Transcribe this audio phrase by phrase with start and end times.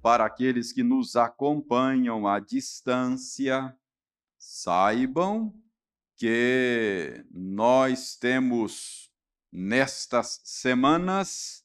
[0.00, 3.76] para aqueles que nos acompanham à distância,
[4.38, 5.54] saibam
[6.16, 9.12] que nós temos
[9.50, 11.64] nestas semanas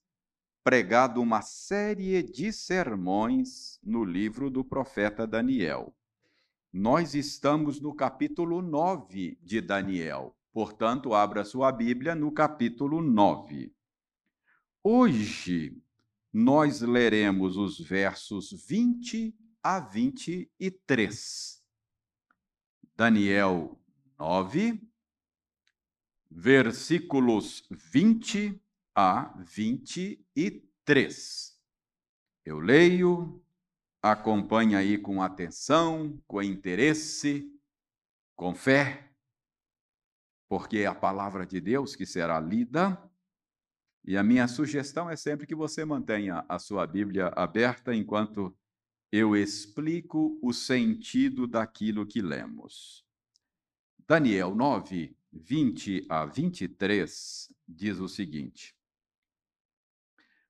[0.64, 5.94] pregado uma série de sermões no livro do profeta Daniel.
[6.72, 13.76] Nós estamos no capítulo 9 de Daniel, portanto, abra sua Bíblia no capítulo 9.
[14.82, 15.83] Hoje
[16.34, 21.64] nós leremos os versos 20 a 23.
[22.96, 23.80] Daniel
[24.18, 24.82] 9,
[26.32, 28.60] versículos 20
[28.96, 31.62] a 23.
[32.44, 33.40] Eu leio,
[34.02, 37.48] acompanhe aí com atenção, com interesse,
[38.36, 39.14] com fé,
[40.50, 43.00] porque é a palavra de Deus que será lida
[44.06, 48.56] e a minha sugestão é sempre que você mantenha a sua Bíblia aberta enquanto
[49.12, 53.06] eu explico o sentido daquilo que lemos.
[54.08, 58.76] Daniel 9, 20 a 23 diz o seguinte: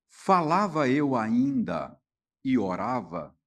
[0.07, 1.95] Falava eu ainda
[2.43, 3.37] e orava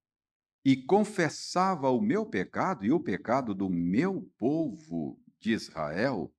[0.64, 6.32] e confessava o meu pecado e o pecado do meu povo de Israel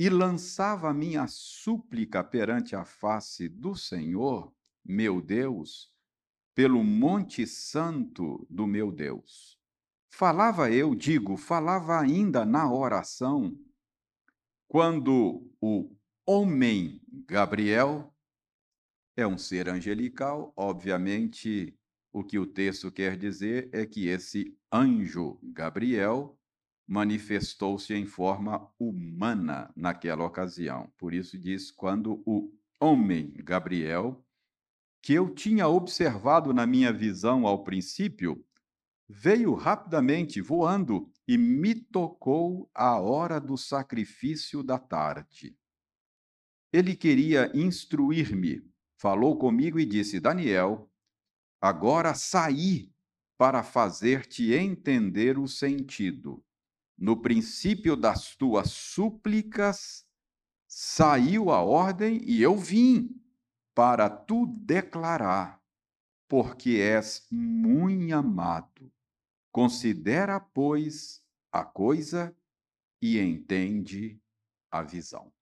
[0.00, 4.50] e lançava a minha súplica perante a face do Senhor,
[4.82, 5.92] meu Deus,
[6.54, 9.60] pelo Monte Santo do meu Deus.
[10.10, 13.54] Falava eu, digo, falava ainda na oração,
[14.66, 18.10] quando o homem Gabriel
[19.14, 21.78] é um ser angelical, obviamente,
[22.10, 26.39] o que o texto quer dizer é que esse anjo Gabriel
[26.90, 30.92] manifestou-se em forma humana naquela ocasião.
[30.98, 34.26] Por isso diz: quando o homem Gabriel,
[35.00, 38.44] que eu tinha observado na minha visão ao princípio,
[39.08, 45.56] veio rapidamente voando e me tocou à hora do sacrifício da tarde.
[46.72, 50.90] Ele queria instruir-me, falou comigo e disse: Daniel,
[51.62, 52.92] agora saí
[53.38, 56.44] para fazer-te entender o sentido
[57.00, 60.06] no princípio das tuas súplicas
[60.68, 63.18] saiu a ordem e eu vim
[63.74, 65.58] para tu declarar,
[66.28, 68.92] porque és muito amado.
[69.50, 72.36] Considera, pois, a coisa
[73.00, 74.20] e entende
[74.70, 75.32] a visão.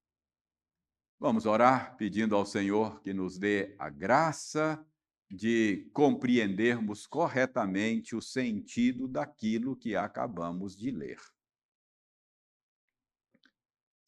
[1.18, 4.82] Vamos orar pedindo ao Senhor que nos dê a graça
[5.28, 11.18] de compreendermos corretamente o sentido daquilo que acabamos de ler.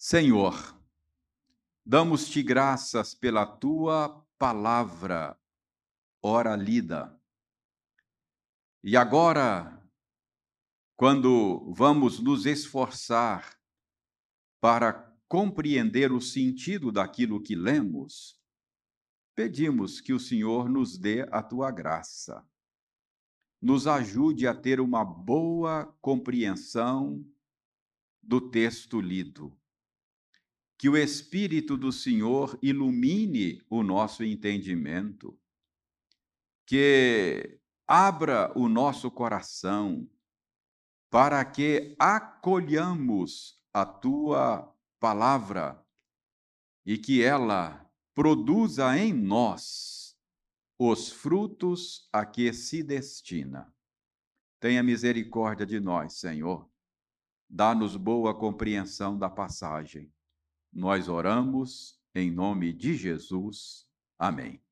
[0.03, 0.55] Senhor,
[1.84, 5.38] damos-te graças pela tua palavra,
[6.22, 7.21] ora lida.
[8.83, 9.78] E agora,
[10.97, 13.61] quando vamos nos esforçar
[14.59, 18.41] para compreender o sentido daquilo que lemos,
[19.34, 22.43] pedimos que o Senhor nos dê a tua graça.
[23.61, 27.22] Nos ajude a ter uma boa compreensão
[28.22, 29.59] do texto lido
[30.80, 35.38] que o Espírito do Senhor ilumine o nosso entendimento,
[36.64, 40.08] que abra o nosso coração
[41.10, 45.86] para que acolhamos a tua palavra
[46.86, 50.16] e que ela produza em nós
[50.78, 53.70] os frutos a que se destina.
[54.58, 56.66] Tenha misericórdia de nós, Senhor.
[57.46, 60.10] Dá-nos boa compreensão da passagem
[60.72, 63.86] nós oramos em nome de Jesus.
[64.19, 64.62] Amém.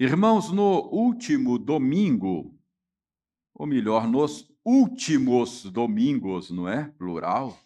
[0.00, 2.56] Irmãos, no último domingo,
[3.52, 6.88] ou melhor, nos últimos domingos, não é?
[6.90, 7.58] Plural,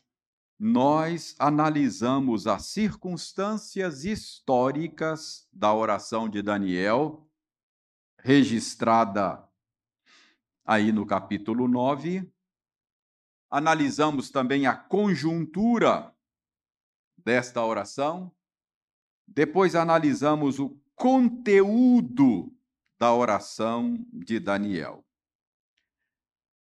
[0.58, 7.28] nós analisamos as circunstâncias históricas da oração de Daniel,
[8.18, 9.46] registrada
[10.64, 12.31] aí no capítulo 9,
[13.52, 16.10] analisamos também a conjuntura
[17.18, 18.34] desta oração,
[19.28, 22.50] depois analisamos o conteúdo
[22.98, 25.04] da oração de Daniel.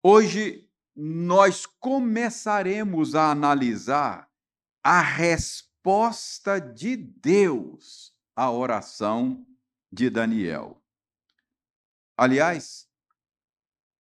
[0.01, 4.27] Hoje nós começaremos a analisar
[4.83, 9.45] a resposta de Deus à oração
[9.91, 10.81] de Daniel.
[12.17, 12.89] Aliás,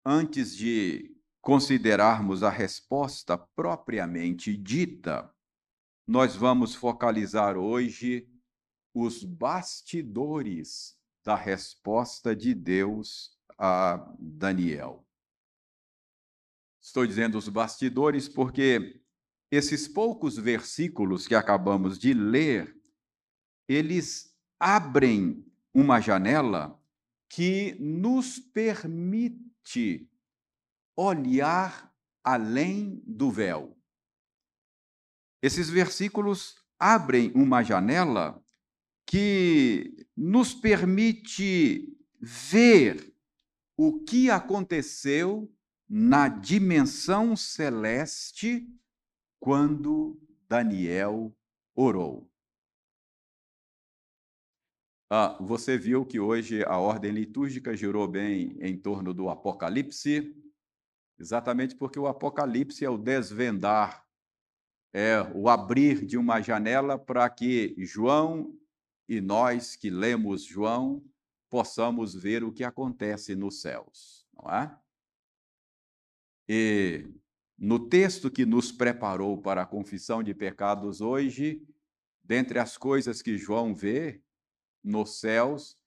[0.05, 5.33] antes de considerarmos a resposta propriamente dita,
[6.07, 8.27] nós vamos focalizar hoje
[8.93, 15.05] os bastidores da resposta de Deus a Daniel.
[16.81, 18.99] Estou dizendo os bastidores porque
[19.51, 22.75] esses poucos versículos que acabamos de ler,
[23.67, 26.79] eles abrem uma janela
[27.29, 30.08] que nos permite
[30.99, 33.77] olhar além do véu.
[35.41, 38.43] Esses versículos abrem uma janela
[39.07, 43.15] que nos permite ver
[43.77, 45.49] o que aconteceu
[45.87, 48.67] na dimensão celeste
[49.39, 51.33] quando Daniel
[51.73, 52.29] orou.
[55.09, 60.35] Ah, você viu que hoje a ordem litúrgica girou bem em torno do Apocalipse,
[61.19, 64.05] exatamente porque o Apocalipse é o desvendar,
[64.93, 68.57] é o abrir de uma janela para que João
[69.07, 71.03] e nós que lemos João
[71.49, 74.79] possamos ver o que acontece nos céus, não é?
[76.47, 77.07] E
[77.57, 81.61] no texto que nos preparou para a confissão de pecados hoje,
[82.23, 84.21] dentre as coisas que João vê,
[84.83, 85.77] nos céus,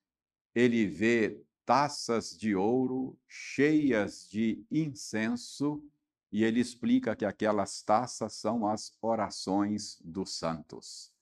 [0.55, 5.83] ele vê taças de ouro cheias de incenso
[6.31, 11.13] e ele explica que aquelas taças são as orações dos santos.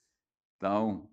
[0.56, 1.10] Então,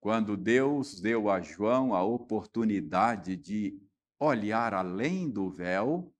[0.00, 3.78] quando Deus deu a João a oportunidade de
[4.18, 6.14] olhar além do véu,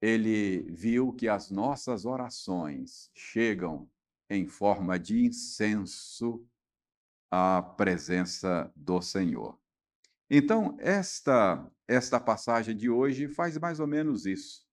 [0.00, 3.88] ele viu que as nossas orações chegam
[4.28, 6.46] em forma de incenso
[7.30, 9.58] a presença do Senhor.
[10.28, 14.66] Então, esta, esta passagem de hoje faz mais ou menos isso.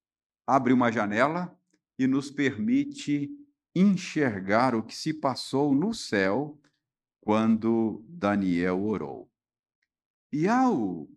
[0.47, 1.55] Abre uma janela
[1.97, 3.29] e nos permite
[3.75, 6.59] enxergar o que se passou no céu
[7.21, 9.31] quando Daniel orou.
[10.31, 11.07] E ao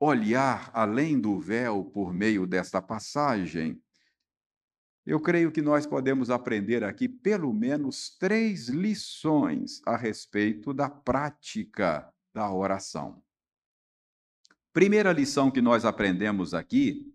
[0.00, 3.80] olhar além do véu por meio desta passagem,
[5.04, 12.12] eu creio que nós podemos aprender aqui pelo menos três lições a respeito da prática
[12.34, 13.22] da oração.
[14.76, 17.10] Primeira lição que nós aprendemos aqui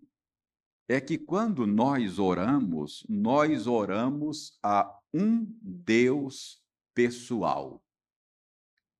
[0.88, 6.60] é que quando nós oramos, nós oramos a um Deus
[6.92, 7.80] pessoal.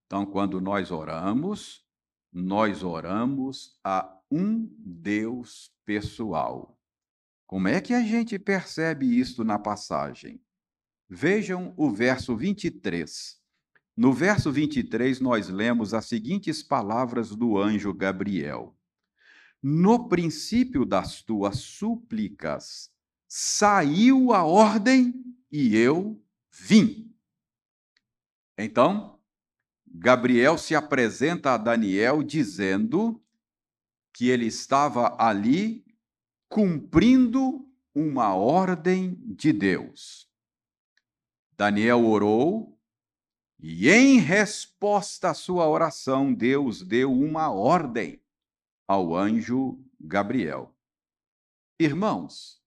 [0.07, 1.85] Então, quando nós oramos,
[2.33, 6.79] nós oramos a um Deus pessoal.
[7.49, 10.41] Como é que a gente percebe isto na passagem?
[11.09, 13.42] Vejam o verso 23.
[13.97, 18.75] No verso 23, nós lemos as seguintes palavras do anjo Gabriel:
[19.63, 22.91] No princípio das tuas súplicas
[23.29, 25.15] saiu a ordem
[25.51, 27.15] e eu vim.
[28.57, 29.19] Então,
[29.87, 33.23] Gabriel se apresenta a Daniel dizendo
[34.13, 35.85] que ele estava ali
[36.49, 40.29] cumprindo uma ordem de Deus.
[41.57, 42.72] Daniel orou
[43.63, 48.21] e, em resposta à sua oração, Deus deu uma ordem
[48.89, 50.75] ao anjo Gabriel.
[51.79, 52.61] Irmãos,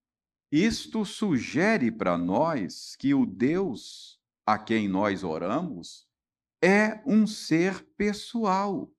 [0.49, 6.07] isto sugere para nós que o Deus a quem nós oramos
[6.61, 8.89] é um ser pessoal.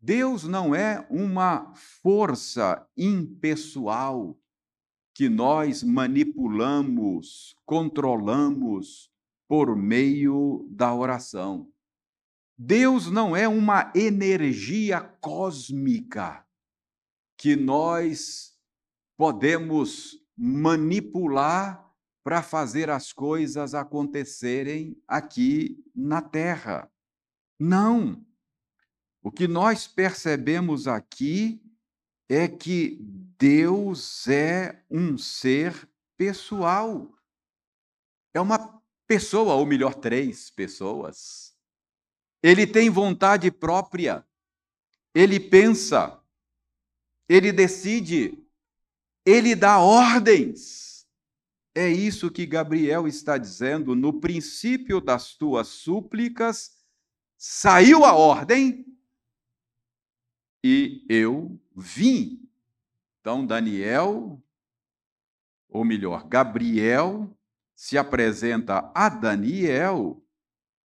[0.00, 4.34] Deus não é uma força impessoal
[5.14, 9.09] que nós manipulamos, controlamos
[9.50, 11.68] por meio da oração.
[12.56, 16.46] Deus não é uma energia cósmica
[17.36, 18.56] que nós
[19.16, 21.84] podemos manipular
[22.22, 26.88] para fazer as coisas acontecerem aqui na terra.
[27.58, 28.24] Não.
[29.20, 31.60] O que nós percebemos aqui
[32.28, 33.00] é que
[33.36, 37.12] Deus é um ser pessoal.
[38.32, 38.79] É uma
[39.10, 41.52] pessoa, ou melhor, três pessoas.
[42.40, 44.24] Ele tem vontade própria.
[45.12, 46.22] Ele pensa.
[47.28, 48.40] Ele decide.
[49.26, 51.08] Ele dá ordens.
[51.74, 53.96] É isso que Gabriel está dizendo.
[53.96, 56.78] No princípio das tuas súplicas,
[57.36, 58.86] saiu a ordem
[60.62, 62.48] e eu vim.
[63.18, 64.40] Então, Daniel,
[65.68, 67.36] ou melhor, Gabriel,
[67.80, 70.22] se apresenta a Daniel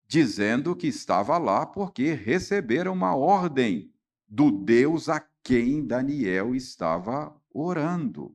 [0.07, 3.93] dizendo que estava lá porque receberam uma ordem
[4.27, 8.35] do Deus a quem Daniel estava orando.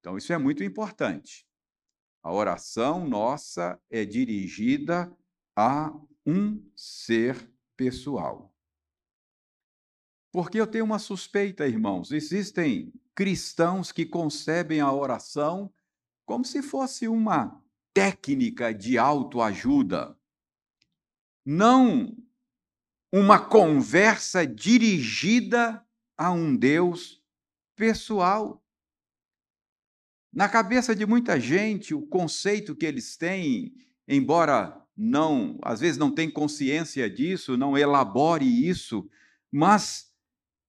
[0.00, 1.46] Então, isso é muito importante.
[2.20, 5.16] A oração nossa é dirigida
[5.54, 5.94] a
[6.26, 8.52] um ser pessoal.
[10.32, 12.10] Porque eu tenho uma suspeita, irmãos.
[12.10, 15.72] Existem cristãos que concebem a oração
[16.30, 17.60] como se fosse uma
[17.92, 20.16] técnica de autoajuda,
[21.44, 22.16] não
[23.12, 25.84] uma conversa dirigida
[26.16, 27.20] a um Deus
[27.74, 28.64] pessoal.
[30.32, 33.74] Na cabeça de muita gente, o conceito que eles têm,
[34.06, 39.10] embora não, às vezes não tem consciência disso, não elabore isso,
[39.50, 40.14] mas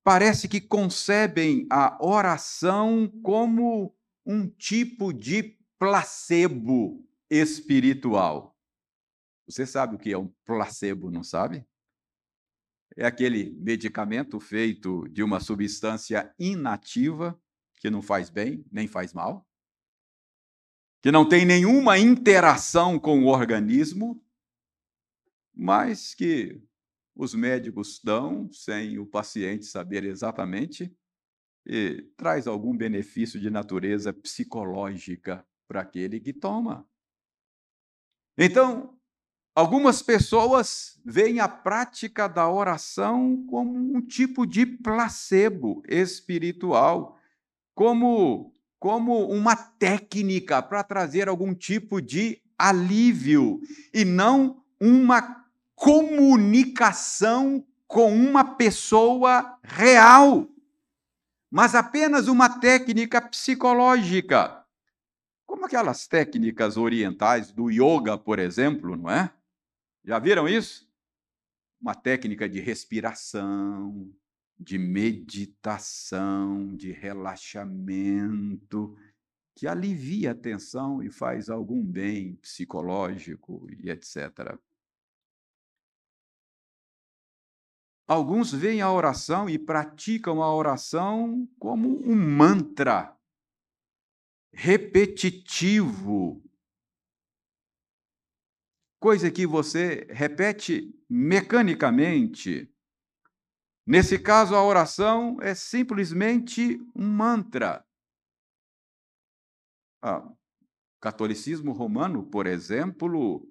[0.04, 8.58] parece que concebem a oração como um tipo de placebo espiritual.
[9.48, 11.66] Você sabe o que é um placebo, não sabe?
[12.96, 17.40] É aquele medicamento feito de uma substância inativa
[17.80, 19.48] que não faz bem nem faz mal,
[21.02, 24.24] que não tem nenhuma interação com o organismo,
[25.54, 26.62] mas que
[27.16, 30.96] os médicos dão sem o paciente saber exatamente
[32.18, 36.86] traz algum benefício de natureza psicológica para aquele que toma.
[38.38, 38.98] Então,
[39.56, 47.18] algumas pessoas veem a prática da oração como um tipo de placebo espiritual,
[47.76, 53.62] como como uma técnica para trazer algum tipo de alívio
[53.94, 60.48] e não uma comunicação com uma pessoa real,
[61.52, 64.66] mas apenas uma técnica psicológica.
[65.46, 69.34] Como aquelas técnicas orientais do yoga, por exemplo, não é?
[70.06, 70.90] Já viram isso?
[71.82, 74.10] Uma técnica de respiração,
[74.58, 78.98] de meditação, de relaxamento,
[79.54, 84.58] que alivia a tensão e faz algum bem psicológico e etc.
[88.12, 93.18] Alguns veem a oração e praticam a oração como um mantra
[94.52, 96.44] repetitivo.
[99.00, 102.70] Coisa que você repete mecanicamente.
[103.88, 107.82] Nesse caso, a oração é simplesmente um mantra.
[110.02, 110.38] Ah, o
[111.00, 113.50] catolicismo romano, por exemplo,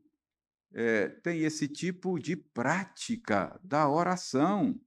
[0.72, 4.80] é, tem esse tipo de prática da oração.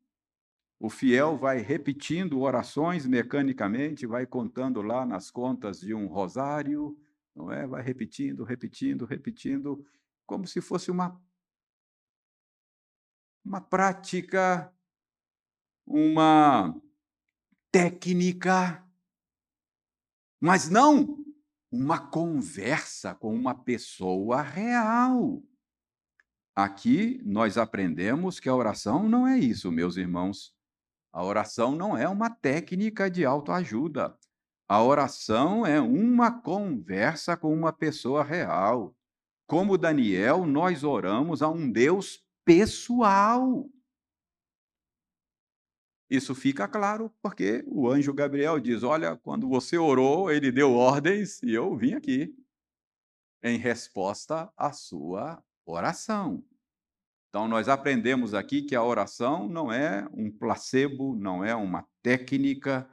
[0.79, 6.97] O fiel vai repetindo orações mecanicamente, vai contando lá nas contas de um rosário,
[7.35, 7.65] não é?
[7.65, 9.85] Vai repetindo, repetindo, repetindo,
[10.25, 11.21] como se fosse uma
[13.45, 14.73] uma prática,
[15.85, 16.73] uma
[17.69, 18.87] técnica,
[20.39, 21.17] mas não
[21.69, 25.43] uma conversa com uma pessoa real.
[26.55, 30.55] Aqui nós aprendemos que a oração não é isso, meus irmãos.
[31.11, 34.15] A oração não é uma técnica de autoajuda.
[34.67, 38.95] A oração é uma conversa com uma pessoa real.
[39.47, 43.69] Como Daniel, nós oramos a um Deus pessoal.
[46.09, 51.41] Isso fica claro porque o anjo Gabriel diz: Olha, quando você orou, ele deu ordens
[51.41, 52.35] e eu vim aqui
[53.41, 56.43] em resposta à sua oração.
[57.29, 62.87] Então, nós aprendemos aqui que a oração não é um placebo, não é uma técnica,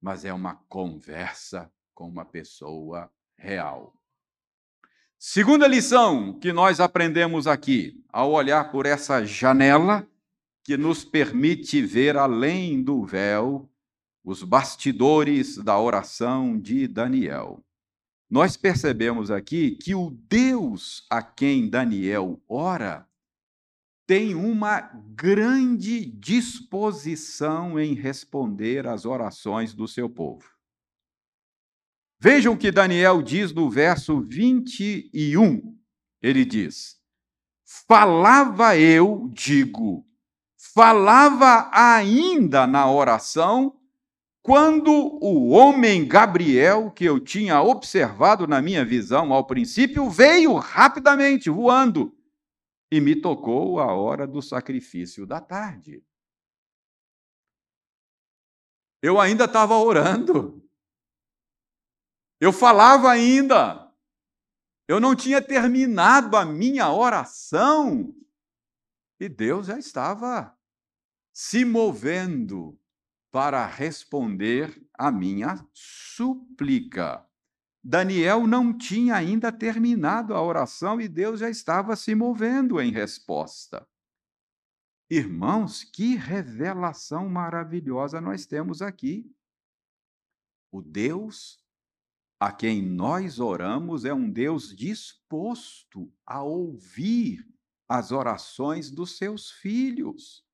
[0.00, 3.94] mas é uma conversa com uma pessoa real.
[5.18, 10.08] Segunda lição que nós aprendemos aqui, ao olhar por essa janela
[10.64, 13.70] que nos permite ver além do véu
[14.24, 17.62] os bastidores da oração de Daniel.
[18.32, 23.06] Nós percebemos aqui que o Deus a quem Daniel ora
[24.06, 24.80] tem uma
[25.14, 30.48] grande disposição em responder às orações do seu povo.
[32.18, 35.78] Vejam o que Daniel diz no verso 21.
[36.22, 36.98] Ele diz:
[37.86, 40.06] Falava eu, digo,
[40.56, 43.78] falava ainda na oração,
[44.42, 44.90] quando
[45.22, 52.12] o homem Gabriel, que eu tinha observado na minha visão ao princípio, veio rapidamente, voando
[52.90, 56.04] e me tocou a hora do sacrifício da tarde.
[59.00, 60.60] Eu ainda estava orando.
[62.40, 63.92] Eu falava ainda.
[64.88, 68.12] Eu não tinha terminado a minha oração.
[69.20, 70.58] E Deus já estava
[71.32, 72.76] se movendo
[73.32, 77.26] para responder a minha súplica.
[77.82, 83.88] Daniel não tinha ainda terminado a oração e Deus já estava se movendo em resposta.
[85.10, 89.34] Irmãos, que revelação maravilhosa nós temos aqui.
[90.70, 91.62] O Deus
[92.38, 97.48] a quem nós oramos é um Deus disposto a ouvir
[97.88, 100.44] as orações dos seus filhos.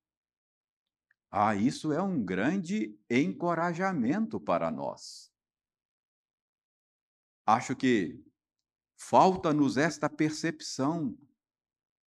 [1.31, 5.31] Ah, isso é um grande encorajamento para nós.
[7.45, 8.23] Acho que
[8.95, 11.17] falta-nos esta percepção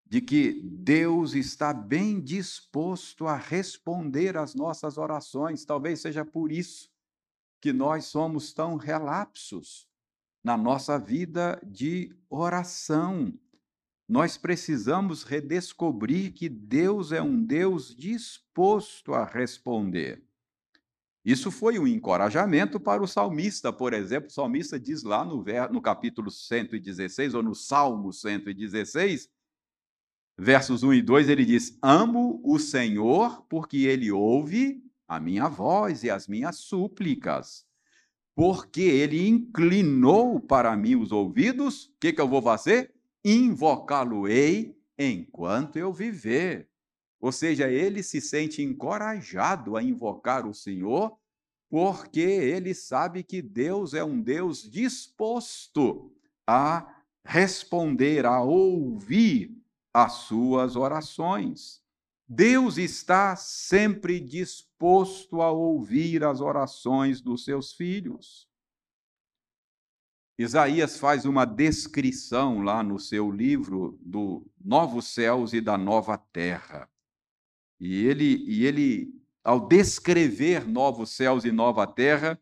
[0.05, 5.64] de que Deus está bem disposto a responder às nossas orações.
[5.64, 6.91] Talvez seja por isso
[7.61, 9.88] que nós somos tão relapsos
[10.45, 13.33] na nossa vida de oração.
[14.12, 20.23] Nós precisamos redescobrir que Deus é um Deus disposto a responder.
[21.25, 24.28] Isso foi um encorajamento para o salmista, por exemplo.
[24.28, 25.42] O salmista diz lá no,
[25.73, 29.31] no capítulo 116, ou no Salmo 116,
[30.37, 36.04] versos 1 e 2, ele diz: Amo o Senhor porque ele ouve a minha voz
[36.04, 37.64] e as minhas súplicas.
[38.35, 42.92] Porque ele inclinou para mim os ouvidos, o que, que eu vou fazer?
[43.25, 46.69] Invocá-lo-ei enquanto eu viver.
[47.21, 51.17] Ou seja, ele se sente encorajado a invocar o Senhor,
[51.71, 56.12] porque ele sabe que Deus é um Deus disposto
[56.47, 59.57] a responder, a ouvir
[59.95, 61.81] as suas orações.
[62.29, 68.49] Deus está sempre disposto a ouvir as orações dos seus filhos.
[70.39, 76.89] Isaías faz uma descrição lá no seu livro do Novos Céus e da Nova Terra.
[77.79, 82.41] E ele, e ele ao descrever novos céus e nova terra,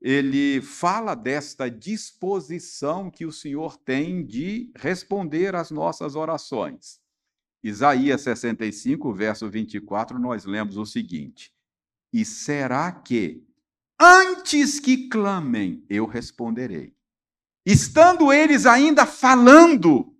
[0.00, 7.00] ele fala desta disposição que o Senhor tem de responder às nossas orações.
[7.62, 11.54] Isaías 65, verso 24, nós lemos o seguinte:
[12.12, 13.46] E será que,
[13.98, 16.94] antes que clamem, eu responderei?
[17.64, 20.16] Estando eles ainda falando,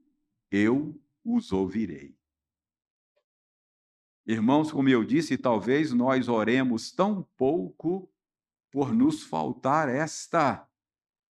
[0.51, 2.17] eu os ouvirei.
[4.25, 8.09] Irmãos, como eu disse, talvez nós oremos tão pouco
[8.71, 10.69] por nos faltar esta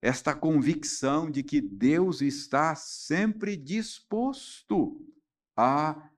[0.03, 5.01] esta convicção de que Deus está sempre disposto
[5.57, 6.11] a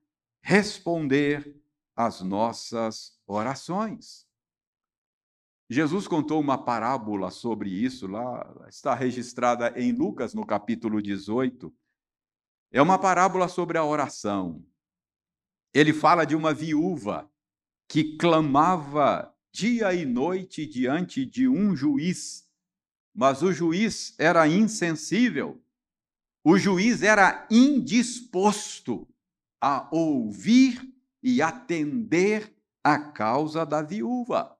[0.42, 1.62] responder
[1.94, 4.23] às nossas orações.
[5.74, 11.74] Jesus contou uma parábola sobre isso, lá está registrada em Lucas, no capítulo 18.
[12.70, 14.64] É uma parábola sobre a oração.
[15.74, 17.28] Ele fala de uma viúva
[17.88, 22.48] que clamava dia e noite diante de um juiz,
[23.12, 25.60] mas o juiz era insensível,
[26.44, 29.08] o juiz era indisposto
[29.60, 30.88] a ouvir
[31.20, 34.53] e atender a causa da viúva.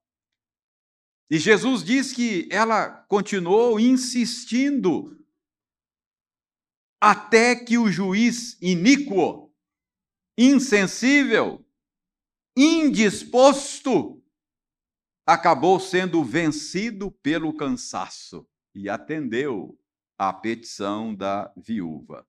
[1.31, 5.19] E Jesus diz que ela continuou insistindo
[7.01, 9.53] até que o juiz iníquo,
[10.39, 11.65] insensível,
[12.57, 14.23] indisposto,
[15.27, 19.79] acabou sendo vencido pelo cansaço e atendeu
[20.19, 22.27] à petição da viúva.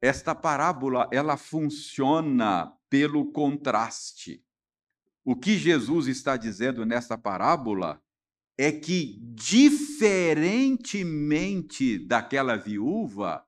[0.00, 4.45] Esta parábola, ela funciona pelo contraste.
[5.28, 8.00] O que Jesus está dizendo nesta parábola
[8.56, 13.44] é que, diferentemente daquela viúva,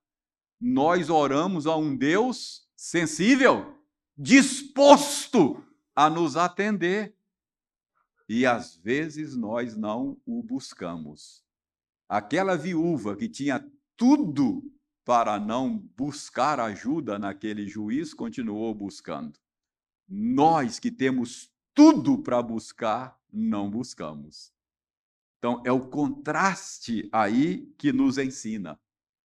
[0.60, 3.78] nós oramos a um Deus sensível,
[4.16, 5.64] disposto
[5.94, 7.14] a nos atender
[8.28, 11.44] e às vezes nós não o buscamos.
[12.08, 13.64] Aquela viúva que tinha
[13.96, 14.64] tudo
[15.04, 19.38] para não buscar ajuda naquele juiz, continuou buscando.
[20.08, 24.52] Nós que temos tudo para buscar, não buscamos.
[25.38, 28.76] Então, é o contraste aí que nos ensina.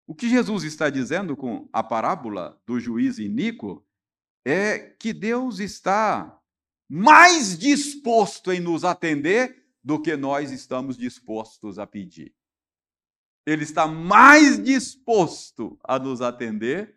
[0.07, 3.85] O que Jesus está dizendo com a parábola do juiz iníquo
[4.45, 6.41] é que Deus está
[6.89, 12.33] mais disposto em nos atender do que nós estamos dispostos a pedir.
[13.45, 16.97] Ele está mais disposto a nos atender,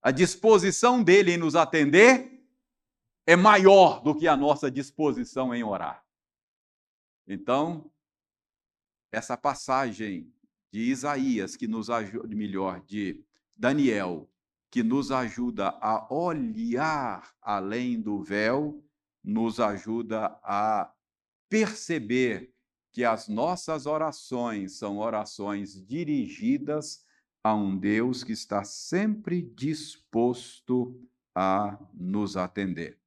[0.00, 2.35] a disposição dele em nos atender
[3.26, 6.06] é maior do que a nossa disposição em orar.
[7.26, 7.90] Então,
[9.10, 10.32] essa passagem
[10.70, 13.24] de Isaías que nos ajuda, melhor, de
[13.56, 14.30] Daniel,
[14.70, 18.84] que nos ajuda a olhar além do véu,
[19.24, 20.92] nos ajuda a
[21.48, 22.52] perceber
[22.92, 27.04] que as nossas orações são orações dirigidas
[27.42, 31.00] a um Deus que está sempre disposto
[31.34, 32.98] a nos atender.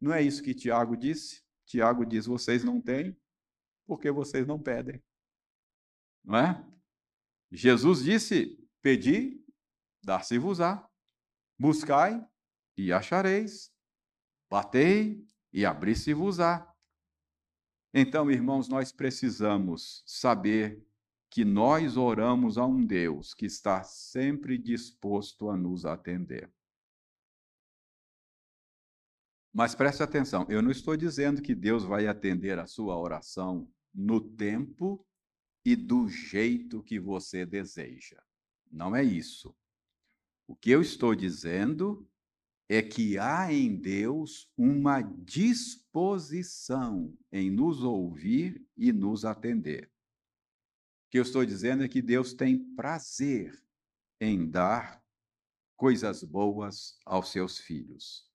[0.00, 1.42] Não é isso que Tiago disse?
[1.66, 3.16] Tiago diz: vocês não têm
[3.86, 5.02] porque vocês não pedem.
[6.24, 6.66] Não é?
[7.50, 9.44] Jesus disse: pedi,
[10.02, 10.88] dar-se-vos-á.
[11.58, 12.24] Buscai
[12.76, 13.72] e achareis.
[14.50, 16.72] Batei e abri-se-vos-á.
[17.92, 20.86] Então, irmãos, nós precisamos saber
[21.30, 26.52] que nós oramos a um Deus que está sempre disposto a nos atender.
[29.52, 34.20] Mas preste atenção, eu não estou dizendo que Deus vai atender a sua oração no
[34.20, 35.04] tempo
[35.64, 38.22] e do jeito que você deseja.
[38.70, 39.54] Não é isso.
[40.46, 42.08] O que eu estou dizendo
[42.68, 45.56] é que há em Deus uma disposição
[47.32, 49.90] em nos ouvir e nos atender.
[51.06, 53.58] O que eu estou dizendo é que Deus tem prazer
[54.20, 55.02] em dar
[55.76, 58.27] coisas boas aos seus filhos.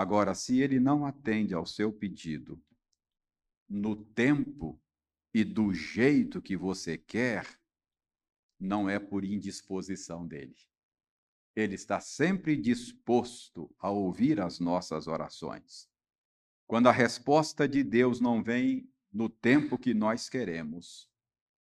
[0.00, 2.58] Agora, se ele não atende ao seu pedido
[3.68, 4.80] no tempo
[5.34, 7.46] e do jeito que você quer,
[8.58, 10.56] não é por indisposição dele.
[11.54, 15.86] Ele está sempre disposto a ouvir as nossas orações.
[16.66, 21.10] Quando a resposta de Deus não vem no tempo que nós queremos,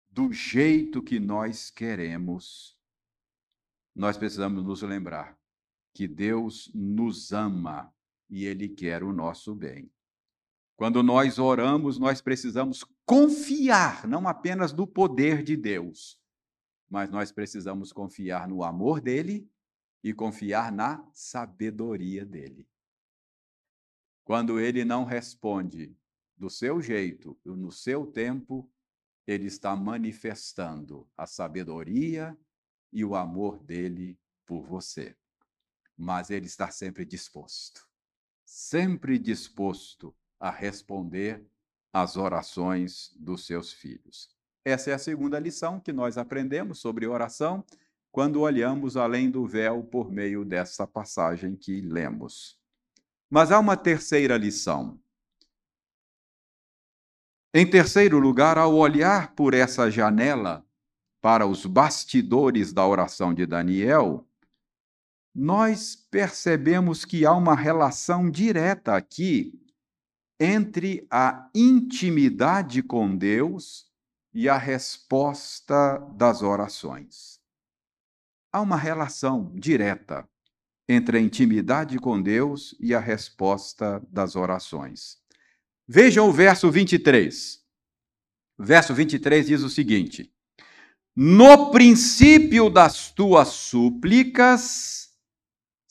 [0.09, 2.77] do jeito que nós queremos,
[3.95, 5.39] nós precisamos nos lembrar
[5.95, 7.95] que Deus nos ama
[8.29, 9.91] e Ele quer o nosso bem.
[10.77, 16.21] Quando nós oramos, nós precisamos confiar não apenas no poder de Deus,
[16.89, 19.51] mas nós precisamos confiar no amor dele
[20.05, 22.69] e confiar na sabedoria dele.
[24.25, 25.97] Quando ele não responde
[26.37, 28.71] do seu jeito, no seu tempo,
[29.27, 32.37] ele está manifestando a sabedoria
[32.93, 35.17] e o amor dele por você.
[35.97, 37.89] Mas ele está sempre disposto,
[38.47, 41.45] sempre disposto a responder
[41.93, 44.31] às orações dos seus filhos.
[44.65, 47.65] Essa é a segunda lição que nós aprendemos sobre oração
[48.13, 52.59] quando olhamos além do véu por meio dessa passagem que lemos.
[53.29, 54.99] Mas há uma terceira lição.
[57.53, 60.65] Em terceiro lugar, ao olhar por essa janela
[61.21, 64.27] para os bastidores da oração de Daniel,
[65.39, 69.53] nós percebemos que há uma relação direta aqui
[70.41, 73.85] entre a intimidade com Deus
[74.33, 77.39] e a resposta das orações.
[78.51, 80.27] Há uma relação direta
[80.89, 85.19] entre a intimidade com Deus e a resposta das orações.
[85.87, 87.63] Vejam o verso 23.
[88.59, 90.33] Verso 23 diz o seguinte:
[91.15, 95.06] No princípio das tuas súplicas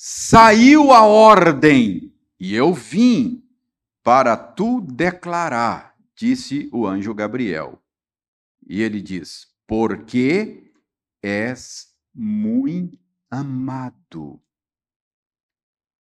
[0.07, 3.43] saiu a ordem, e eu vim
[4.03, 7.81] para tu declarar, disse o anjo Gabriel.
[8.67, 10.71] E ele diz: Porque
[11.23, 12.99] és muito
[13.31, 14.39] amado.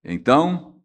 [0.03, 0.79] Então,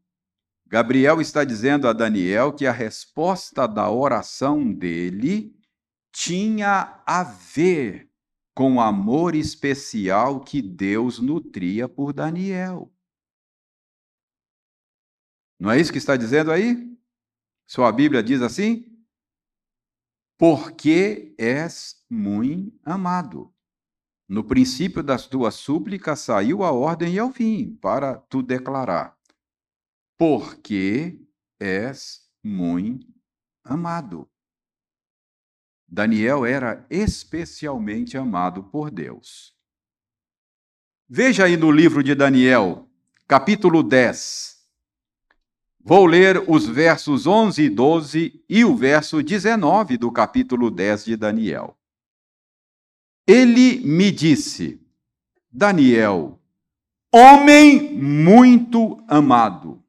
[0.66, 5.54] Gabriel está dizendo a Daniel que a resposta da oração dele
[6.10, 8.10] tinha a ver
[8.54, 12.90] com o amor especial que Deus nutria por Daniel.
[15.60, 16.90] Não é isso que está dizendo aí?
[17.66, 18.86] Sua Bíblia diz assim?
[20.38, 23.54] Porque és muito amado.
[24.26, 29.14] No princípio das tuas súplicas saiu a ordem e eu vim para tu declarar.
[30.16, 31.20] Porque
[31.60, 33.06] és muito
[33.62, 34.30] amado.
[35.86, 39.54] Daniel era especialmente amado por Deus.
[41.06, 42.88] Veja aí no livro de Daniel,
[43.26, 44.59] capítulo 10,
[45.82, 51.16] Vou ler os versos 11 e 12 e o verso 19 do capítulo 10 de
[51.16, 51.74] Daniel.
[53.26, 54.78] Ele me disse:
[55.50, 56.38] Daniel,
[57.10, 59.82] homem muito amado,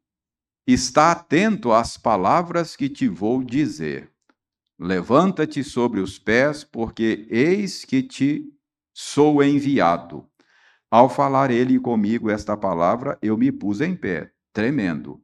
[0.65, 4.09] está atento às palavras que te vou dizer.
[4.79, 8.45] Levanta-te sobre os pés, porque eis que te
[8.93, 10.25] sou enviado.
[10.89, 15.20] Ao falar ele comigo esta palavra, eu me pus em pé, tremendo.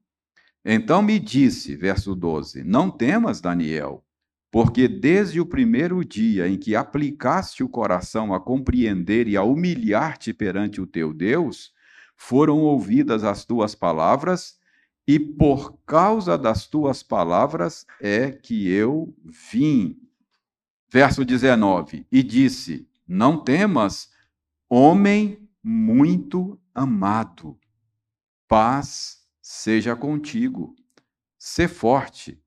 [0.70, 4.04] Então me disse, verso 12: Não temas, Daniel,
[4.52, 10.34] porque desde o primeiro dia em que aplicaste o coração a compreender e a humilhar-te
[10.34, 11.72] perante o teu Deus,
[12.18, 14.60] foram ouvidas as tuas palavras,
[15.08, 19.16] e por causa das tuas palavras é que eu
[19.50, 19.98] vim.
[20.92, 24.10] Verso 19: E disse: Não temas,
[24.70, 27.58] homem muito amado,
[28.50, 29.17] paz
[29.48, 30.76] seja contigo.
[31.40, 32.44] Sê forte,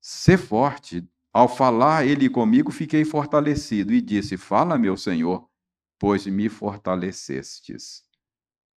[0.00, 1.06] sê forte.
[1.32, 5.50] Ao falar ele comigo, fiquei fortalecido e disse: Fala, meu Senhor,
[5.98, 8.04] pois me fortalecestes.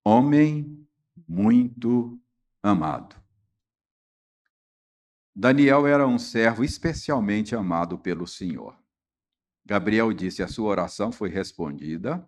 [0.03, 0.87] Homem
[1.27, 2.19] muito
[2.63, 3.15] amado.
[5.35, 8.75] Daniel era um servo especialmente amado pelo Senhor.
[9.63, 12.27] Gabriel disse: A sua oração foi respondida,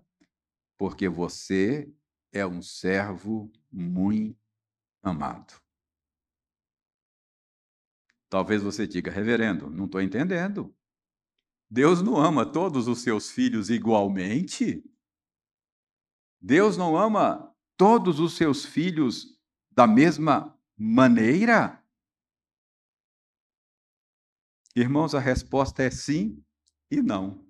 [0.77, 1.91] porque você
[2.31, 4.48] é um servo muito
[5.01, 5.59] amado.
[8.29, 10.75] Talvez você diga, reverendo, não estou entendendo.
[11.69, 14.83] Deus não ama todos os seus filhos igualmente?
[16.41, 19.39] Deus não ama todos os seus filhos
[19.71, 21.83] da mesma maneira?
[24.75, 26.43] Irmãos, a resposta é sim
[26.89, 27.45] e não.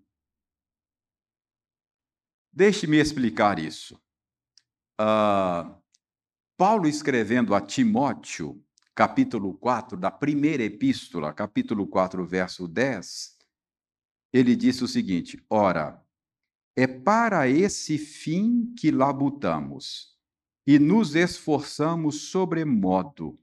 [2.52, 3.96] Deixe-me explicar isso.
[5.00, 5.79] Uh,
[6.60, 8.62] Paulo escrevendo a Timóteo,
[8.94, 13.38] capítulo 4, da primeira epístola, capítulo 4, verso 10,
[14.34, 16.04] ele disse o seguinte: Ora,
[16.76, 20.18] é para esse fim que labutamos
[20.68, 23.40] e nos esforçamos sobremodo,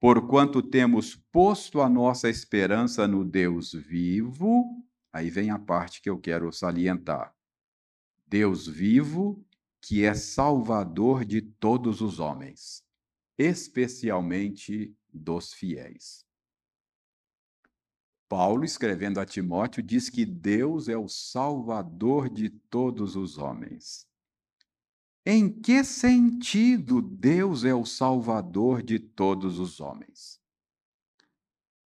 [0.00, 4.82] porquanto temos posto a nossa esperança no Deus vivo.
[5.12, 7.34] Aí vem a parte que eu quero salientar.
[8.26, 9.46] Deus vivo
[9.86, 12.84] que é salvador de todos os homens,
[13.38, 16.26] especialmente dos fiéis.
[18.28, 24.08] Paulo, escrevendo a Timóteo, diz que Deus é o salvador de todos os homens.
[25.24, 30.40] Em que sentido Deus é o salvador de todos os homens?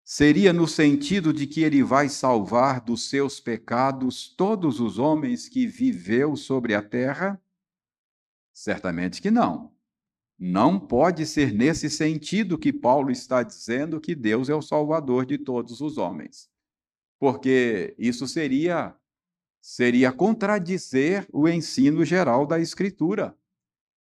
[0.02, 5.66] Seria no sentido de que ele vai salvar dos seus pecados todos os homens que
[5.66, 7.38] viveu sobre a terra?
[8.60, 9.72] Certamente que não.
[10.38, 15.38] Não pode ser nesse sentido que Paulo está dizendo que Deus é o salvador de
[15.38, 16.46] todos os homens.
[17.18, 18.94] Porque isso seria
[19.62, 23.34] seria contradizer o ensino geral da escritura.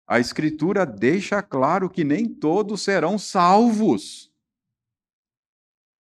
[0.06, 4.30] A escritura deixa claro que nem todos serão salvos.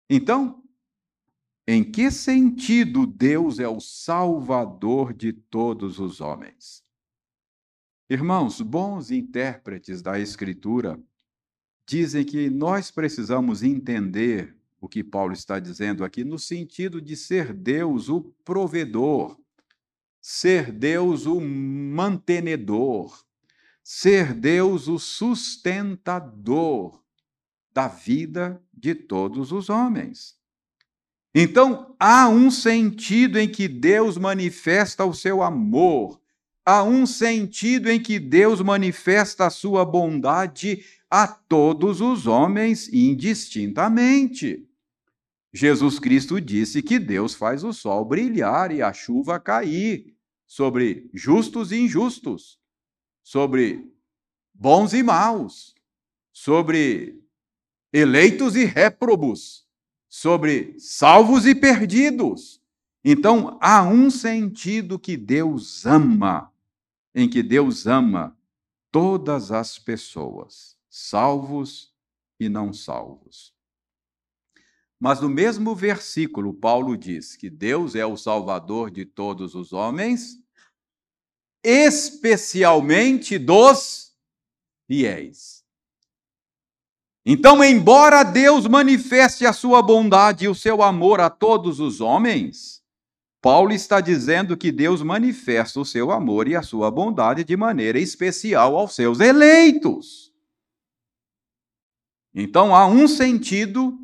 [0.09, 0.63] Então,
[1.67, 6.86] em que sentido Deus é o salvador de todos os homens?
[8.09, 10.97] Irmãos, bons intérpretes da Escritura
[11.85, 17.51] dizem que nós precisamos entender o que Paulo está dizendo aqui no sentido de ser
[17.51, 19.37] Deus o provedor,
[20.21, 23.25] ser Deus o mantenedor,
[23.83, 27.03] ser Deus o sustentador
[27.73, 30.37] da vida de todos os homens.
[31.35, 36.21] Então, há um sentido em que Deus manifesta o seu amor,
[36.67, 44.67] há um sentido em que Deus manifesta a sua bondade a todos os homens indistintamente.
[45.53, 50.13] Jesus Cristo disse que Deus faz o sol brilhar e a chuva cair
[50.45, 52.59] sobre justos e injustos,
[53.23, 53.89] sobre
[54.53, 55.73] bons e maus,
[56.33, 57.17] sobre
[57.93, 59.65] eleitos e réprobos,
[60.09, 62.61] sobre salvos e perdidos.
[63.05, 66.51] Então, há um sentido que Deus ama
[67.13, 68.37] em que Deus ama
[68.91, 71.93] todas as pessoas, salvos
[72.39, 73.53] e não salvos.
[74.99, 80.39] Mas no mesmo versículo, Paulo diz que Deus é o Salvador de todos os homens,
[81.63, 84.15] especialmente dos
[84.87, 85.63] fiéis.
[87.29, 92.76] Então, embora Deus manifeste a sua bondade e o seu amor a todos os homens,
[93.47, 97.97] Paulo está dizendo que Deus manifesta o seu amor e a sua bondade de maneira
[97.97, 100.33] especial aos seus eleitos.
[102.35, 103.97] Então há um sentido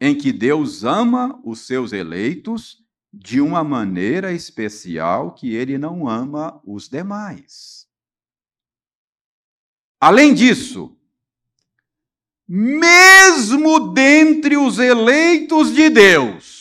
[0.00, 6.60] em que Deus ama os seus eleitos de uma maneira especial que ele não ama
[6.66, 7.86] os demais.
[10.00, 10.98] Além disso,
[12.48, 16.53] mesmo dentre os eleitos de Deus,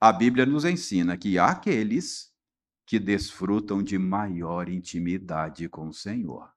[0.00, 2.32] a Bíblia nos ensina que há aqueles
[2.86, 6.52] que desfrutam de maior intimidade com o Senhor.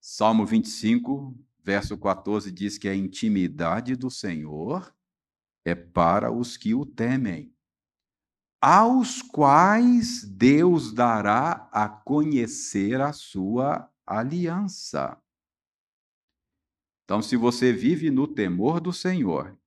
[0.00, 1.34] Salmo 25,
[1.64, 4.94] verso 14 diz que a intimidade do Senhor
[5.64, 7.52] é para os que o temem,
[8.60, 15.20] aos quais Deus dará a conhecer a sua aliança.
[17.04, 19.58] Então, se você vive no temor do Senhor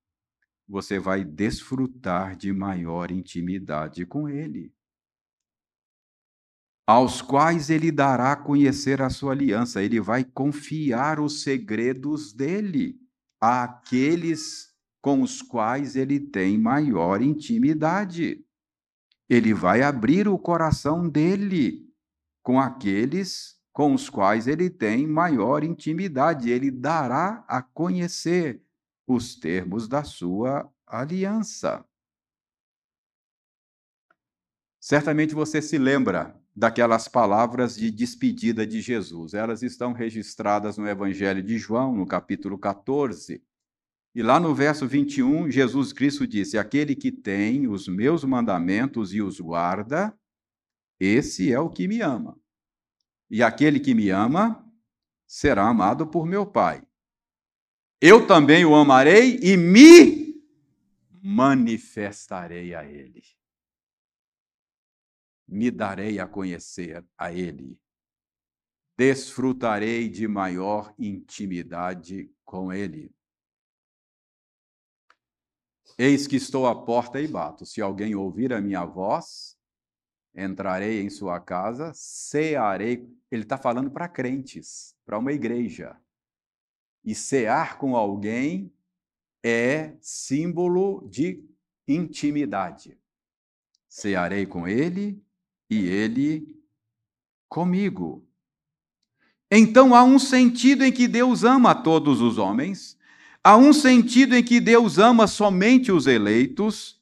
[0.70, 4.72] você vai desfrutar de maior intimidade com Ele.
[6.90, 9.80] aos quais ele dará a conhecer a sua aliança.
[9.84, 13.00] Ele vai confiar os segredos dele
[13.40, 18.44] àqueles com os quais ele tem maior intimidade.
[19.30, 21.88] Ele vai abrir o coração dele
[22.42, 26.50] com aqueles com os quais ele tem maior intimidade.
[26.50, 28.64] Ele dará a conhecer
[29.14, 31.86] os termos da sua aliança.
[34.80, 39.34] Certamente você se lembra daquelas palavras de despedida de Jesus.
[39.34, 43.44] Elas estão registradas no Evangelho de João, no capítulo 14.
[44.16, 49.22] E lá no verso 21, Jesus Cristo disse: Aquele que tem os meus mandamentos e
[49.22, 50.18] os guarda,
[51.00, 52.38] esse é o que me ama.
[53.30, 54.66] E aquele que me ama
[55.28, 56.89] será amado por meu Pai.
[58.02, 60.42] Eu também o amarei e me
[61.22, 63.22] manifestarei a ele.
[65.46, 67.78] Me darei a conhecer a ele.
[68.98, 73.14] Desfrutarei de maior intimidade com ele.
[75.98, 77.66] Eis que estou à porta e bato.
[77.66, 79.58] Se alguém ouvir a minha voz,
[80.34, 83.06] entrarei em sua casa, cearei.
[83.30, 86.00] Ele está falando para crentes, para uma igreja.
[87.04, 88.72] E cear com alguém
[89.44, 91.44] é símbolo de
[91.88, 92.98] intimidade.
[93.88, 95.22] Cearei com ele
[95.70, 96.56] e ele
[97.48, 98.26] comigo.
[99.52, 102.96] Então há um sentido em que Deus ama todos os homens,
[103.44, 107.00] há um sentido em que Deus ama somente os eleitos,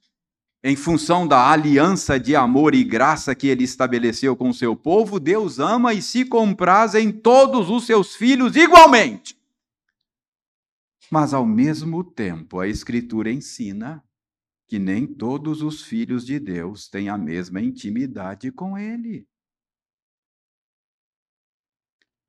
[0.63, 5.19] em função da aliança de amor e graça que ele estabeleceu com o seu povo,
[5.19, 9.36] Deus ama e se compraz em todos os seus filhos igualmente.
[11.09, 14.03] Mas, ao mesmo tempo, a Escritura ensina
[14.67, 19.27] que nem todos os filhos de Deus têm a mesma intimidade com Ele.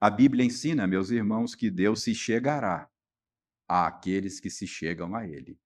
[0.00, 2.88] A Bíblia ensina, meus irmãos, que Deus se chegará
[3.66, 5.58] àqueles que se chegam a Ele.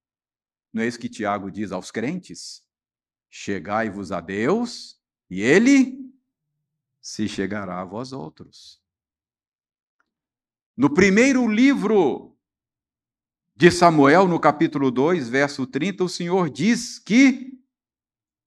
[0.73, 2.67] Não é isso que Tiago diz aos crentes?
[3.29, 4.99] Chegai-vos a Deus
[5.29, 6.11] e Ele
[7.03, 8.83] se chegará a vós outros.
[10.75, 12.32] No primeiro livro
[13.55, 17.59] de Samuel, no capítulo 2, verso 30, o Senhor diz que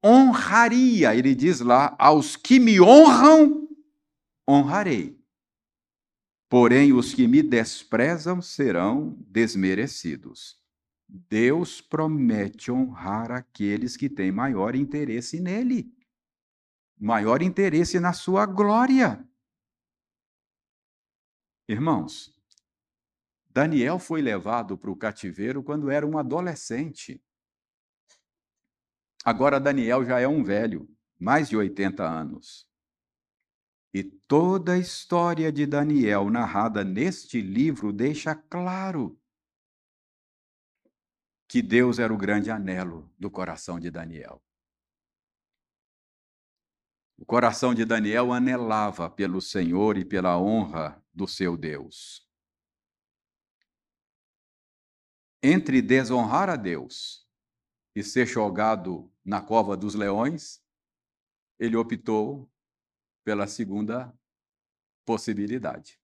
[0.03, 3.67] honraria, ele diz lá, aos que me honram,
[4.47, 5.19] honrarei.
[6.49, 10.59] Porém, os que me desprezam serão desmerecidos.
[11.07, 15.91] Deus promete honrar aqueles que têm maior interesse nele,
[16.99, 19.27] maior interesse na sua glória.
[21.67, 22.34] Irmãos,
[23.55, 27.23] Daniel foi levado para o cativeiro quando era um adolescente.
[29.23, 32.69] Agora Daniel já é um velho, mais de 80 anos.
[33.93, 39.17] E toda a história de Daniel narrada neste livro deixa claro
[41.47, 44.43] que Deus era o grande anelo do coração de Daniel.
[47.17, 52.24] O coração de Daniel anelava pelo Senhor e pela honra do seu Deus.
[55.45, 57.27] Entre desonrar a Deus
[57.95, 60.59] e ser jogado na cova dos leões,
[61.59, 62.49] ele optou
[63.23, 64.11] pela segunda
[65.05, 65.99] possibilidade.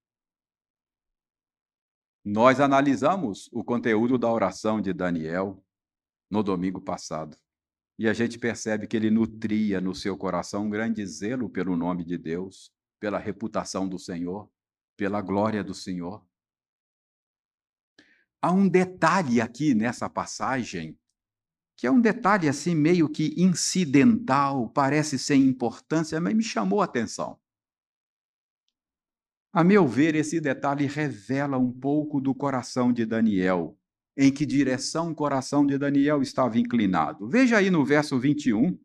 [2.24, 5.66] Nós analisamos o conteúdo da oração de Daniel
[6.30, 7.36] no domingo passado.
[7.98, 12.06] E a gente percebe que ele nutria no seu coração um grande zelo pelo nome
[12.06, 14.48] de Deus, pela reputação do Senhor,
[14.96, 16.24] pela glória do Senhor.
[18.42, 20.98] Há um detalhe aqui nessa passagem,
[21.78, 26.86] que é um detalhe assim meio que incidental, parece sem importância, mas me chamou a
[26.86, 27.40] atenção.
[29.54, 33.78] A meu ver, esse detalhe revela um pouco do coração de Daniel,
[34.18, 37.28] em que direção o coração de Daniel estava inclinado.
[37.28, 38.80] Veja aí no verso 21.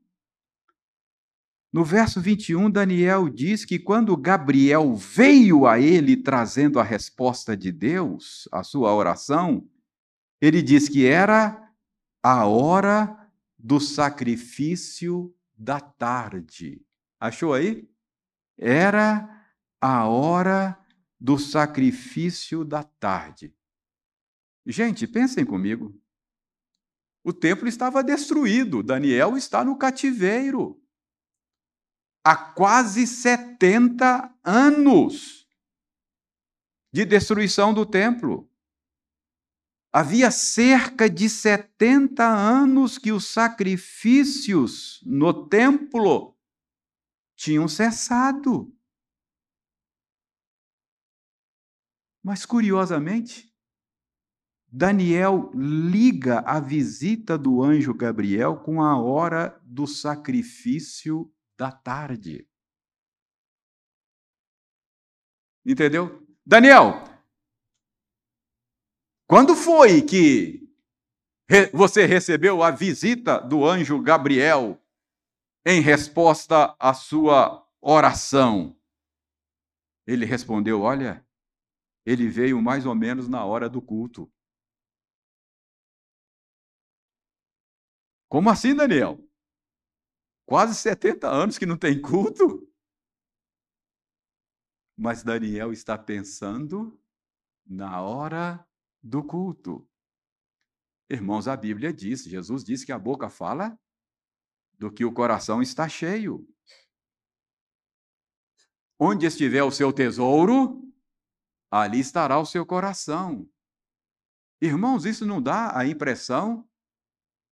[1.77, 7.71] No verso 21, Daniel diz que quando Gabriel veio a ele trazendo a resposta de
[7.71, 9.69] Deus, a sua oração,
[10.41, 11.71] ele diz que era
[12.23, 16.81] a hora do sacrifício da tarde.
[17.21, 17.87] Achou aí?
[18.57, 19.47] Era
[19.79, 20.79] a hora
[21.21, 23.55] do sacrifício da tarde.
[24.65, 25.95] Gente, pensem comigo.
[27.23, 30.83] O templo estava destruído, Daniel está no cativeiro
[32.27, 35.47] há quase 70 anos
[36.93, 38.51] de destruição do templo.
[39.93, 46.37] Havia cerca de 70 anos que os sacrifícios no templo
[47.37, 48.77] tinham cessado.
[52.25, 53.55] Mas, curiosamente,
[54.67, 62.49] Daniel liga a visita do anjo Gabriel com a hora do sacrifício da tarde.
[65.65, 66.25] Entendeu?
[66.45, 67.03] Daniel,
[69.27, 70.73] quando foi que
[71.73, 74.81] você recebeu a visita do anjo Gabriel
[75.65, 78.79] em resposta à sua oração?
[80.07, 81.27] Ele respondeu: Olha,
[82.05, 84.33] ele veio mais ou menos na hora do culto.
[88.29, 89.26] Como assim, Daniel?
[90.47, 92.73] Quase 70 anos que não tem culto?
[94.97, 96.99] Mas Daniel está pensando
[97.67, 98.65] na hora
[99.03, 99.87] do culto.
[101.11, 103.79] Irmãos, a Bíblia diz, Jesus disse que a boca fala
[104.79, 106.49] do que o coração está cheio.
[108.99, 110.81] Onde estiver o seu tesouro,
[111.71, 113.51] ali estará o seu coração.
[114.61, 116.67] Irmãos, isso não dá a impressão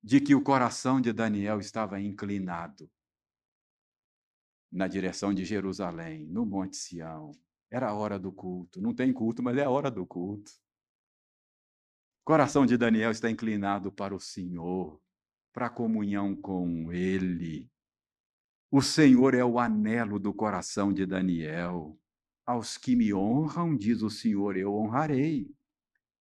[0.05, 2.91] de que o coração de Daniel estava inclinado
[4.71, 7.33] na direção de Jerusalém, no Monte Sião.
[7.71, 8.83] Era a hora do culto.
[8.83, 10.53] Não tem culto, mas é a hora do culto.
[12.21, 15.01] O coração de Daniel está inclinado para o Senhor,
[15.55, 17.73] para a comunhão com Ele.
[18.71, 21.99] O Senhor é o anelo do coração de Daniel.
[22.45, 25.51] Aos que me honram, diz o Senhor, eu honrarei.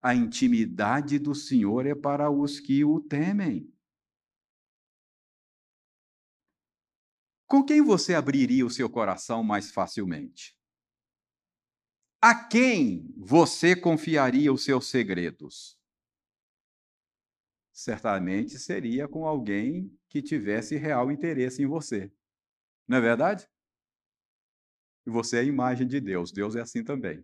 [0.02, 3.73] A intimidade do Senhor é para os que o temem.
[7.54, 10.58] Com quem você abriria o seu coração mais facilmente?
[12.20, 15.80] A quem você confiaria os seus segredos?
[17.72, 22.12] Certamente seria com alguém que tivesse real interesse em você.
[22.88, 23.48] Não é verdade?
[25.06, 26.32] E você é a imagem de Deus.
[26.32, 27.24] Deus é assim também.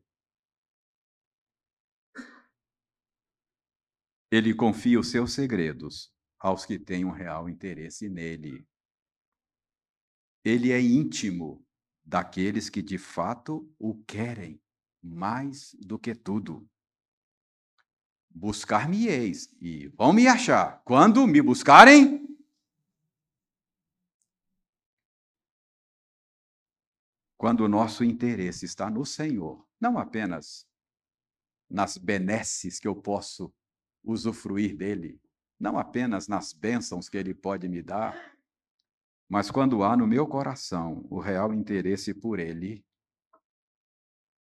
[4.30, 8.69] Ele confia os seus segredos aos que têm um real interesse nele.
[10.44, 11.66] Ele é íntimo
[12.04, 14.62] daqueles que de fato o querem
[15.02, 16.68] mais do que tudo.
[18.30, 20.82] Buscar-me-eis e vão me achar.
[20.84, 22.28] Quando me buscarem,
[27.38, 30.68] quando o nosso interesse está no Senhor, não apenas
[31.70, 33.54] nas benesses que eu posso
[34.04, 35.22] usufruir dele,
[35.60, 38.38] não apenas nas bênçãos que ele pode me dar,
[39.30, 42.84] mas quando há no meu coração o real interesse por ele,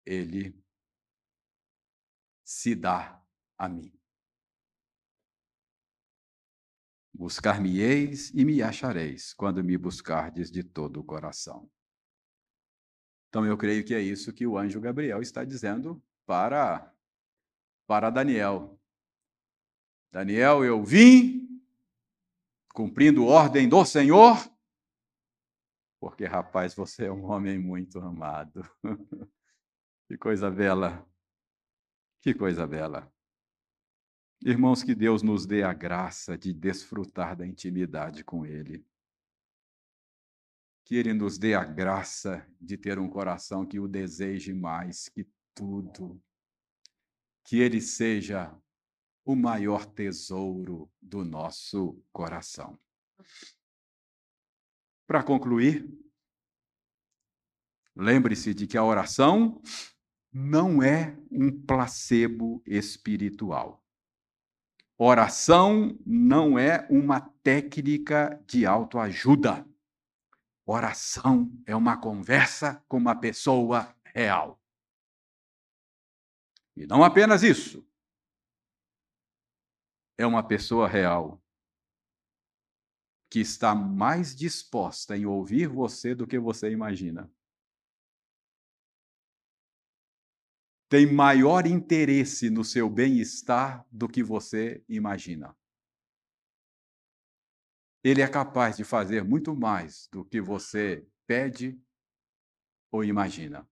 [0.05, 0.61] ele
[2.45, 3.23] se dá
[3.57, 3.93] a mim.
[7.15, 11.71] Buscar-me-eis e me achareis, quando me buscardes de todo o coração.
[13.29, 16.93] Então eu creio que é isso que o anjo Gabriel está dizendo para
[17.87, 18.79] para Daniel.
[20.11, 21.63] Daniel, eu vim
[22.75, 24.52] cumprindo ordem do Senhor,
[26.03, 28.69] porque rapaz, você é um homem muito amado.
[30.09, 31.09] que coisa bela.
[32.21, 33.09] Que coisa bela.
[34.45, 38.85] Irmãos, que Deus nos dê a graça de desfrutar da intimidade com Ele
[40.85, 45.25] que Ele nos dê a graça de ter um coração que o deseje mais que
[45.55, 46.21] tudo,
[47.45, 48.53] que Ele seja
[49.25, 52.77] o maior tesouro do nosso coração.
[55.13, 55.87] Para concluir,
[57.95, 59.61] lembre-se de que a oração
[60.33, 63.85] não é um placebo espiritual.
[64.97, 69.69] Oração não é uma técnica de autoajuda.
[70.65, 74.59] Oração é uma conversa com uma pessoa real.
[76.75, 77.87] E não apenas isso.
[80.17, 81.42] É uma pessoa real
[83.33, 87.33] que está mais disposta em ouvir você do que você imagina.
[90.87, 95.57] Tem maior interesse no seu bem-estar do que você imagina.
[98.05, 101.81] Ele é capaz de fazer muito mais do que você pede
[102.91, 103.67] ou imagina.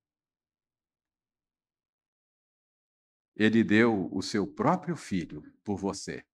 [3.36, 6.24] Ele deu o seu próprio filho por você.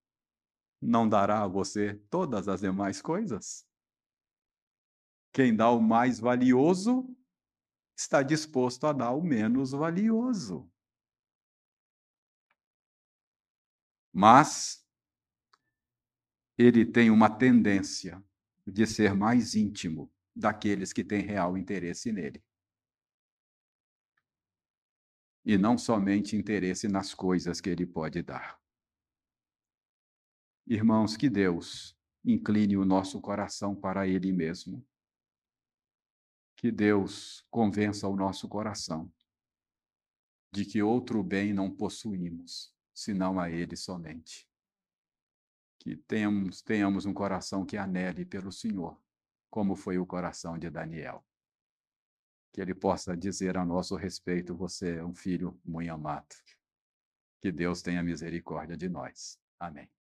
[0.81, 3.67] Não dará a você todas as demais coisas?
[5.33, 7.15] Quem dá o mais valioso
[7.97, 10.71] está disposto a dar o menos valioso.
[14.13, 14.87] Mas
[16.57, 18.23] ele tem uma tendência
[18.67, 22.43] de ser mais íntimo daqueles que têm real interesse nele.
[25.45, 28.59] E não somente interesse nas coisas que ele pode dar.
[30.67, 34.85] Irmãos, que Deus incline o nosso coração para ele mesmo.
[36.57, 39.13] Que Deus convença o nosso coração
[40.53, 44.49] de que outro bem não possuímos, senão a ele somente.
[45.79, 48.99] Que tenhamos, tenhamos um coração que anele pelo Senhor
[49.51, 51.25] como foi o coração de Daniel.
[52.53, 56.35] Que ele possa dizer a nosso respeito: Você é um filho muito amado.
[57.41, 59.39] Que Deus tenha misericórdia de nós.
[59.59, 59.89] Amém.